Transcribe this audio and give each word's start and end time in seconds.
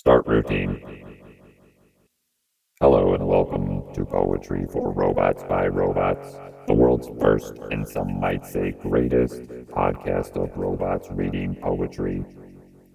Start 0.00 0.26
routine. 0.26 0.80
Hello 2.80 3.12
and 3.12 3.28
welcome 3.28 3.82
to 3.92 4.06
Poetry 4.06 4.64
for 4.72 4.92
Robots 4.92 5.44
by 5.44 5.66
Robots, 5.66 6.38
the 6.66 6.72
world's 6.72 7.10
first 7.20 7.58
and 7.70 7.86
some 7.86 8.18
might 8.18 8.46
say 8.46 8.70
greatest 8.70 9.42
podcast 9.68 10.42
of 10.42 10.56
robots 10.56 11.08
reading 11.10 11.54
poetry. 11.54 12.24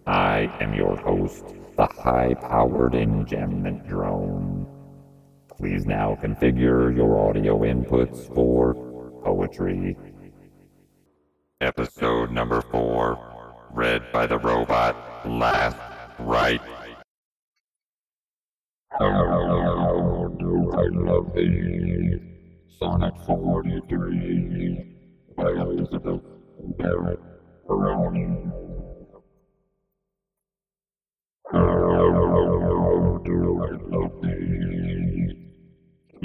I 0.07 0.51
am 0.59 0.73
your 0.73 0.97
host, 0.97 1.45
the 1.77 1.85
high 1.85 2.33
powered 2.33 2.93
enjambment 2.93 3.87
drone. 3.87 4.65
Please 5.47 5.85
now 5.85 6.17
configure 6.19 6.89
your 6.95 7.19
audio 7.29 7.59
inputs 7.59 8.33
for 8.33 8.73
poetry. 9.23 9.95
Episode 11.61 12.31
number 12.31 12.61
four, 12.61 13.19
read 13.75 14.11
by 14.11 14.25
the 14.25 14.39
robot 14.39 14.95
Last 15.29 15.77
Right. 16.19 16.61
How 18.97 20.29
do 20.39 20.71
I 20.71 20.87
love 20.93 21.33
thee? 21.35 22.17
Sonnet 22.79 23.13
43 23.25 24.95
by 25.35 25.49
Elizabeth 25.51 26.21
Barrett 26.77 27.19
Browning. 27.67 28.51
How 31.51 33.19
do 33.25 33.63
I 33.63 33.71
love 33.93 34.15
thee? 34.21 35.35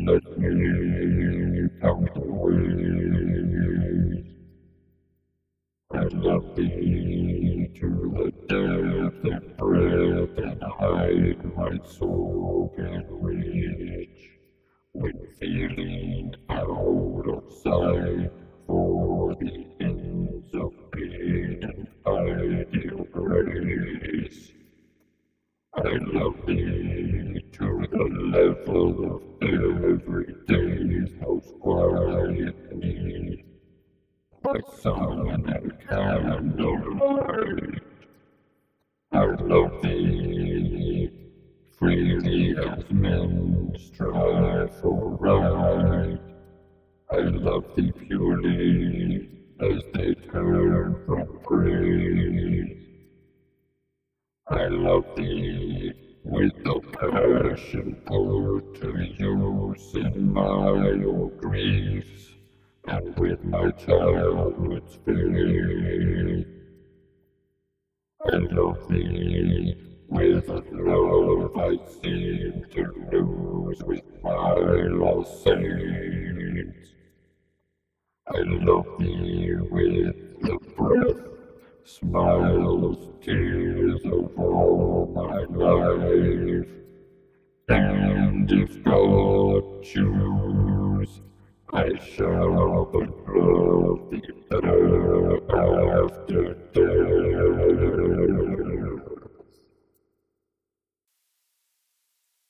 Let 0.07 0.39
me 0.39 1.69
count 1.83 2.15
the 2.15 2.21
ways. 2.23 3.60
I 6.11 6.17
love 6.17 6.57
thee 6.57 7.71
to 7.77 7.89
the 8.17 8.33
depth 8.49 9.25
and 9.25 9.57
breadth 9.57 10.39
and 10.39 10.63
height 10.63 11.57
my 11.57 11.79
soul 11.87 12.73
can 12.75 13.07
reach. 13.11 14.31
When 14.93 15.27
feeling 15.39 16.35
out 16.49 17.29
of 17.29 17.53
sight 17.63 18.33
for 18.67 19.37
the 19.37 19.67
ends 19.81 20.53
of 20.55 20.73
pain 20.93 21.63
and 21.63 21.87
ideal 22.05 23.07
grace. 23.13 24.51
I 25.77 25.97
love 26.13 26.45
thee 26.45 27.41
to 27.53 27.87
the 27.89 28.05
level 28.35 29.15
of 29.15 29.23
every 29.43 30.35
day's 30.49 31.15
most 31.21 31.59
quiet 31.61 32.77
need. 32.77 33.00
By 34.53 34.59
sun 34.83 35.29
and 35.55 35.73
candlelight, 35.89 37.83
I 39.13 39.25
love 39.25 39.81
thee 39.81 41.09
freely 41.79 42.57
as 42.59 42.91
men 42.91 43.73
strive 43.79 44.75
for 44.81 45.17
right. 45.21 46.19
I 47.13 47.19
love 47.19 47.65
thee 47.77 47.93
purely 47.93 49.29
as 49.61 49.83
they 49.95 50.15
turn 50.33 50.97
from 51.07 51.39
praise. 51.45 52.77
I 54.49 54.67
love 54.67 55.05
thee 55.17 55.93
with 56.25 56.53
the 56.65 56.81
passion 56.99 58.03
put 58.05 58.81
to 58.81 59.01
use 59.17 59.95
in 59.95 60.33
my 60.33 60.43
old 61.07 61.39
griefs 61.41 62.00
and 62.91 63.17
with 63.19 63.45
my 63.45 63.71
childhood's 63.73 64.99
faith. 65.07 66.47
And 68.25 68.53
love 68.53 68.89
thee 68.89 69.77
with 70.09 70.49
love 70.49 71.57
I 71.57 71.79
seem 72.03 72.65
to 72.73 73.09
lose 73.13 73.83
with 73.85 74.03
my 74.23 74.55
lost 74.91 75.45
saints. 75.45 76.89
I 78.27 78.41
love 78.41 78.99
thee 78.99 79.55
with 79.71 80.41
the 80.43 80.59
breath, 80.77 81.25
smiles, 81.85 83.09
tears 83.23 84.05
of 84.05 84.37
all 84.37 85.13
my 85.15 85.45
life. 85.45 86.67
And 87.69 88.51
if 88.51 88.83
God 88.83 89.83
choose, 89.85 90.70
I 91.73 91.97
shall 91.99 92.53
love 92.53 92.91
thee 94.11 94.21
better 94.51 95.37
after 95.55 96.55
death. 96.75 97.31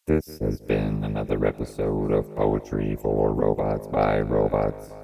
This 0.07 0.39
has 0.39 0.63
been 0.63 1.05
another 1.05 1.45
episode 1.45 2.13
of 2.13 2.35
Poetry 2.35 2.97
for 3.01 3.35
Robots 3.35 3.87
by 3.89 4.23
Robots. 4.23 4.95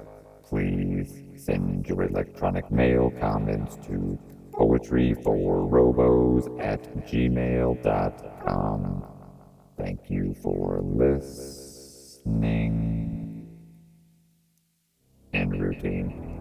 Please 0.43 1.21
send 1.35 1.87
your 1.87 2.01
electronic 2.03 2.71
mail 2.71 3.11
comments 3.19 3.75
to 3.87 4.17
poetryforrobos 4.51 6.59
at 6.59 6.81
gmail.com. 7.07 9.03
Thank 9.77 10.09
you 10.09 10.33
for 10.41 10.81
listening. 10.81 13.16
Routine. 15.51 16.36